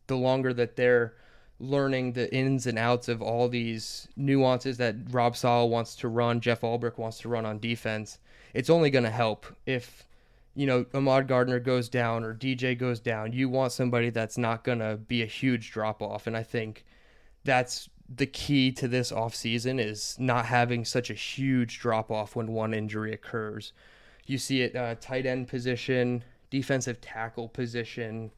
the 0.07 0.15
longer 0.15 0.53
that 0.53 0.75
they're 0.75 1.15
learning 1.59 2.13
the 2.13 2.33
ins 2.33 2.67
and 2.67 2.77
outs 2.77 3.09
of 3.09 3.21
all 3.21 3.49
these 3.49 4.07
nuances 4.15 4.77
that 4.77 4.95
Rob 5.09 5.35
Saleh 5.35 5.69
wants 5.69 5.95
to 5.97 6.07
run, 6.07 6.39
Jeff 6.39 6.61
Ulbrich 6.61 6.97
wants 6.97 7.19
to 7.19 7.29
run 7.29 7.45
on 7.45 7.59
defense. 7.59 8.19
It's 8.53 8.69
only 8.69 8.89
going 8.89 9.03
to 9.03 9.09
help 9.09 9.45
if 9.65 10.05
you 10.55 10.65
know 10.65 10.85
Ahmad 10.93 11.27
Gardner 11.27 11.59
goes 11.59 11.89
down 11.89 12.23
or 12.23 12.33
DJ 12.33 12.77
goes 12.77 12.99
down. 12.99 13.33
You 13.33 13.49
want 13.49 13.71
somebody 13.71 14.09
that's 14.09 14.37
not 14.37 14.63
going 14.63 14.79
to 14.79 14.97
be 14.97 15.21
a 15.21 15.27
huge 15.27 15.71
drop 15.71 16.01
off, 16.01 16.27
and 16.27 16.37
I 16.37 16.43
think 16.43 16.85
that's 17.43 17.89
the 18.13 18.25
key 18.25 18.71
to 18.71 18.87
this 18.87 19.11
offseason 19.11 19.79
is 19.79 20.15
not 20.19 20.45
having 20.45 20.83
such 20.83 21.09
a 21.09 21.13
huge 21.13 21.79
drop 21.79 22.09
off 22.09 22.35
when 22.35 22.47
one 22.47 22.73
injury 22.73 23.13
occurs. 23.13 23.71
You 24.25 24.37
see 24.37 24.61
it 24.61 24.75
uh, 24.75 24.95
tight 24.99 25.25
end 25.25 25.47
position, 25.47 26.23
defensive 26.49 27.01
tackle 27.01 27.47
position, 27.47 28.31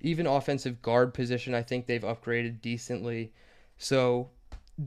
even 0.00 0.26
offensive 0.26 0.82
guard 0.82 1.14
position. 1.14 1.54
I 1.54 1.62
think 1.62 1.86
they've 1.86 2.02
upgraded 2.02 2.60
decently. 2.60 3.32
So 3.78 4.30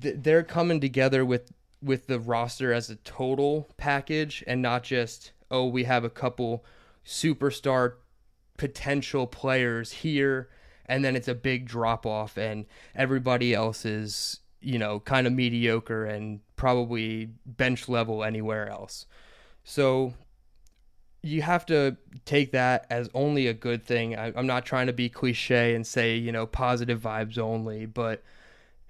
th- 0.01 0.17
they're 0.19 0.43
coming 0.43 0.79
together 0.79 1.25
with 1.25 1.51
with 1.81 2.07
the 2.07 2.19
roster 2.19 2.73
as 2.73 2.89
a 2.89 2.97
total 2.97 3.69
package 3.77 4.43
and 4.45 4.61
not 4.61 4.83
just 4.83 5.31
oh 5.49 5.65
we 5.65 5.85
have 5.85 6.03
a 6.03 6.09
couple 6.09 6.65
superstar 7.05 7.93
potential 8.57 9.25
players 9.25 9.93
here 9.93 10.49
and 10.89 11.05
then 11.05 11.15
it's 11.15 11.27
a 11.27 11.35
big 11.35 11.65
drop 11.65 12.05
off 12.05 12.37
and 12.37 12.65
everybody 12.95 13.53
else 13.53 13.85
is 13.85 14.39
you 14.61 14.77
know 14.77 14.99
kind 14.99 15.25
of 15.25 15.31
mediocre 15.31 16.05
and 16.05 16.41
probably 16.55 17.29
bench 17.45 17.87
level 17.87 18.23
anywhere 18.23 18.67
else 18.67 19.05
so 19.63 20.13
you 21.21 21.41
have 21.41 21.65
to 21.65 21.97
take 22.25 22.51
that 22.53 22.85
as 22.89 23.09
only 23.13 23.47
a 23.47 23.53
good 23.53 23.83
thing. 23.85 24.15
I, 24.15 24.27
am 24.29 24.47
not 24.47 24.65
trying 24.65 24.87
to 24.87 24.93
be 24.93 25.09
cliche 25.09 25.75
and 25.75 25.85
say 25.85 26.15
you 26.15 26.31
know 26.31 26.45
positive 26.45 27.01
vibes 27.01 27.37
only, 27.37 27.85
but 27.85 28.23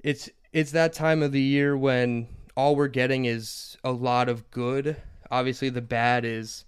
it's 0.03 0.29
it's 0.53 0.71
that 0.71 0.93
time 0.93 1.23
of 1.23 1.31
the 1.31 1.41
year 1.41 1.75
when 1.77 2.27
all 2.55 2.75
we're 2.75 2.87
getting 2.87 3.25
is 3.25 3.77
a 3.83 3.91
lot 3.91 4.29
of 4.29 4.49
good. 4.51 4.95
Obviously, 5.31 5.69
the 5.69 5.81
bad 5.81 6.25
is 6.25 6.65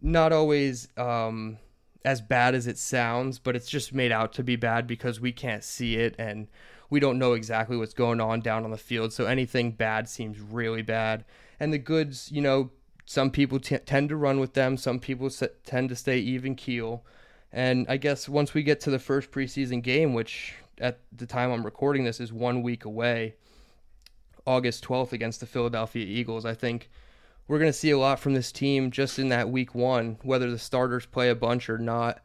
not 0.00 0.32
always 0.32 0.88
um, 0.96 1.58
as 2.04 2.20
bad 2.20 2.54
as 2.54 2.66
it 2.66 2.78
sounds, 2.78 3.38
but 3.38 3.54
it's 3.56 3.68
just 3.68 3.94
made 3.94 4.12
out 4.12 4.32
to 4.34 4.42
be 4.42 4.56
bad 4.56 4.86
because 4.86 5.20
we 5.20 5.32
can't 5.32 5.62
see 5.64 5.96
it 5.96 6.14
and 6.18 6.48
we 6.90 7.00
don't 7.00 7.18
know 7.18 7.32
exactly 7.32 7.76
what's 7.76 7.94
going 7.94 8.20
on 8.20 8.40
down 8.40 8.64
on 8.64 8.70
the 8.70 8.76
field. 8.76 9.12
So 9.12 9.24
anything 9.24 9.72
bad 9.72 10.08
seems 10.08 10.40
really 10.40 10.82
bad, 10.82 11.24
and 11.58 11.72
the 11.72 11.78
goods, 11.78 12.30
you 12.30 12.42
know, 12.42 12.70
some 13.04 13.30
people 13.30 13.58
t- 13.58 13.78
tend 13.78 14.08
to 14.10 14.16
run 14.16 14.40
with 14.40 14.54
them. 14.54 14.76
Some 14.76 14.98
people 14.98 15.26
s- 15.26 15.42
tend 15.64 15.88
to 15.88 15.96
stay 15.96 16.18
even 16.18 16.54
keel. 16.54 17.04
And 17.52 17.86
I 17.88 17.96
guess 17.96 18.28
once 18.28 18.54
we 18.54 18.62
get 18.62 18.80
to 18.80 18.90
the 18.90 18.98
first 18.98 19.30
preseason 19.30 19.82
game, 19.82 20.14
which 20.14 20.54
at 20.78 21.00
the 21.14 21.26
time 21.26 21.50
I'm 21.50 21.64
recording 21.64 22.04
this 22.04 22.20
is 22.20 22.32
one 22.32 22.62
week 22.62 22.84
away, 22.84 23.34
August 24.46 24.84
12th 24.84 25.12
against 25.12 25.40
the 25.40 25.46
Philadelphia 25.46 26.04
Eagles, 26.04 26.44
I 26.44 26.54
think 26.54 26.90
we're 27.52 27.58
going 27.58 27.70
to 27.70 27.78
see 27.78 27.90
a 27.90 27.98
lot 27.98 28.18
from 28.18 28.32
this 28.32 28.50
team 28.50 28.90
just 28.90 29.18
in 29.18 29.28
that 29.28 29.50
week 29.50 29.74
one, 29.74 30.16
whether 30.22 30.50
the 30.50 30.58
starters 30.58 31.04
play 31.04 31.28
a 31.28 31.34
bunch 31.34 31.68
or 31.68 31.76
not. 31.76 32.18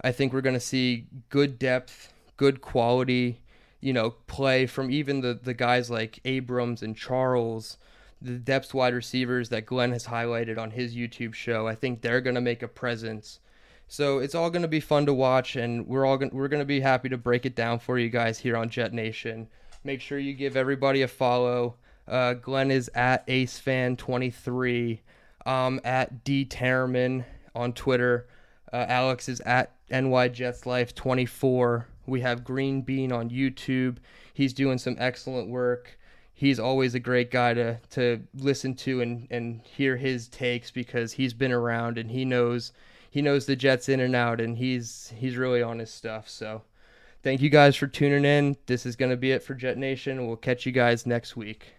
I 0.00 0.10
think 0.10 0.32
we're 0.32 0.40
going 0.40 0.56
to 0.56 0.60
see 0.60 1.06
good 1.28 1.56
depth, 1.56 2.12
good 2.36 2.60
quality, 2.60 3.42
you 3.80 3.92
know, 3.92 4.10
play 4.26 4.66
from 4.66 4.90
even 4.90 5.20
the, 5.20 5.38
the 5.40 5.54
guys 5.54 5.88
like 5.88 6.18
Abrams 6.24 6.82
and 6.82 6.96
Charles 6.96 7.78
the 8.20 8.32
depth 8.32 8.74
wide 8.74 8.92
receivers 8.92 9.50
that 9.50 9.66
Glenn 9.66 9.92
has 9.92 10.06
highlighted 10.06 10.58
on 10.58 10.72
his 10.72 10.96
YouTube 10.96 11.34
show. 11.34 11.68
I 11.68 11.76
think 11.76 12.00
they're 12.00 12.20
going 12.20 12.34
to 12.34 12.40
make 12.40 12.64
a 12.64 12.68
presence. 12.68 13.38
So 13.86 14.18
it's 14.18 14.34
all 14.34 14.50
going 14.50 14.62
to 14.62 14.68
be 14.68 14.80
fun 14.80 15.06
to 15.06 15.14
watch, 15.14 15.54
and 15.54 15.86
we're 15.86 16.04
all 16.04 16.16
gonna, 16.16 16.34
we're 16.34 16.48
going 16.48 16.58
to 16.58 16.66
be 16.66 16.80
happy 16.80 17.08
to 17.08 17.16
break 17.16 17.46
it 17.46 17.54
down 17.54 17.78
for 17.78 18.00
you 18.00 18.08
guys 18.08 18.40
here 18.40 18.56
on 18.56 18.68
Jet 18.68 18.92
Nation. 18.92 19.46
Make 19.84 20.00
sure 20.00 20.18
you 20.18 20.32
give 20.32 20.56
everybody 20.56 21.02
a 21.02 21.08
follow. 21.08 21.76
Uh, 22.12 22.34
Glenn 22.34 22.70
is 22.70 22.90
at 22.94 23.26
AceFan23, 23.26 24.98
um, 25.46 25.80
at 25.82 26.22
D 26.24 26.44
Terman 26.44 27.24
on 27.54 27.72
Twitter. 27.72 28.28
Uh, 28.70 28.84
Alex 28.86 29.30
is 29.30 29.40
at 29.40 29.72
NY 29.90 30.28
Jets 30.28 30.66
Life 30.66 30.94
24. 30.94 31.88
We 32.04 32.20
have 32.20 32.44
Green 32.44 32.82
Bean 32.82 33.12
on 33.12 33.30
YouTube. 33.30 33.96
He's 34.34 34.52
doing 34.52 34.76
some 34.76 34.96
excellent 34.98 35.48
work. 35.48 35.98
He's 36.34 36.60
always 36.60 36.94
a 36.94 37.00
great 37.00 37.30
guy 37.30 37.54
to, 37.54 37.80
to 37.92 38.22
listen 38.34 38.74
to 38.76 39.00
and, 39.00 39.26
and 39.30 39.62
hear 39.62 39.96
his 39.96 40.28
takes 40.28 40.70
because 40.70 41.12
he's 41.12 41.32
been 41.32 41.52
around 41.52 41.96
and 41.96 42.10
he 42.10 42.26
knows 42.26 42.72
he 43.10 43.22
knows 43.22 43.46
the 43.46 43.56
Jets 43.56 43.88
in 43.88 44.00
and 44.00 44.14
out 44.14 44.38
and 44.38 44.58
he's 44.58 45.14
he's 45.16 45.38
really 45.38 45.62
on 45.62 45.78
his 45.78 45.90
stuff. 45.90 46.28
So 46.28 46.60
thank 47.22 47.40
you 47.40 47.48
guys 47.48 47.74
for 47.74 47.86
tuning 47.86 48.26
in. 48.26 48.58
This 48.66 48.84
is 48.84 48.96
gonna 48.96 49.16
be 49.16 49.32
it 49.32 49.42
for 49.42 49.54
Jet 49.54 49.78
Nation. 49.78 50.26
We'll 50.26 50.36
catch 50.36 50.66
you 50.66 50.72
guys 50.72 51.06
next 51.06 51.36
week. 51.36 51.74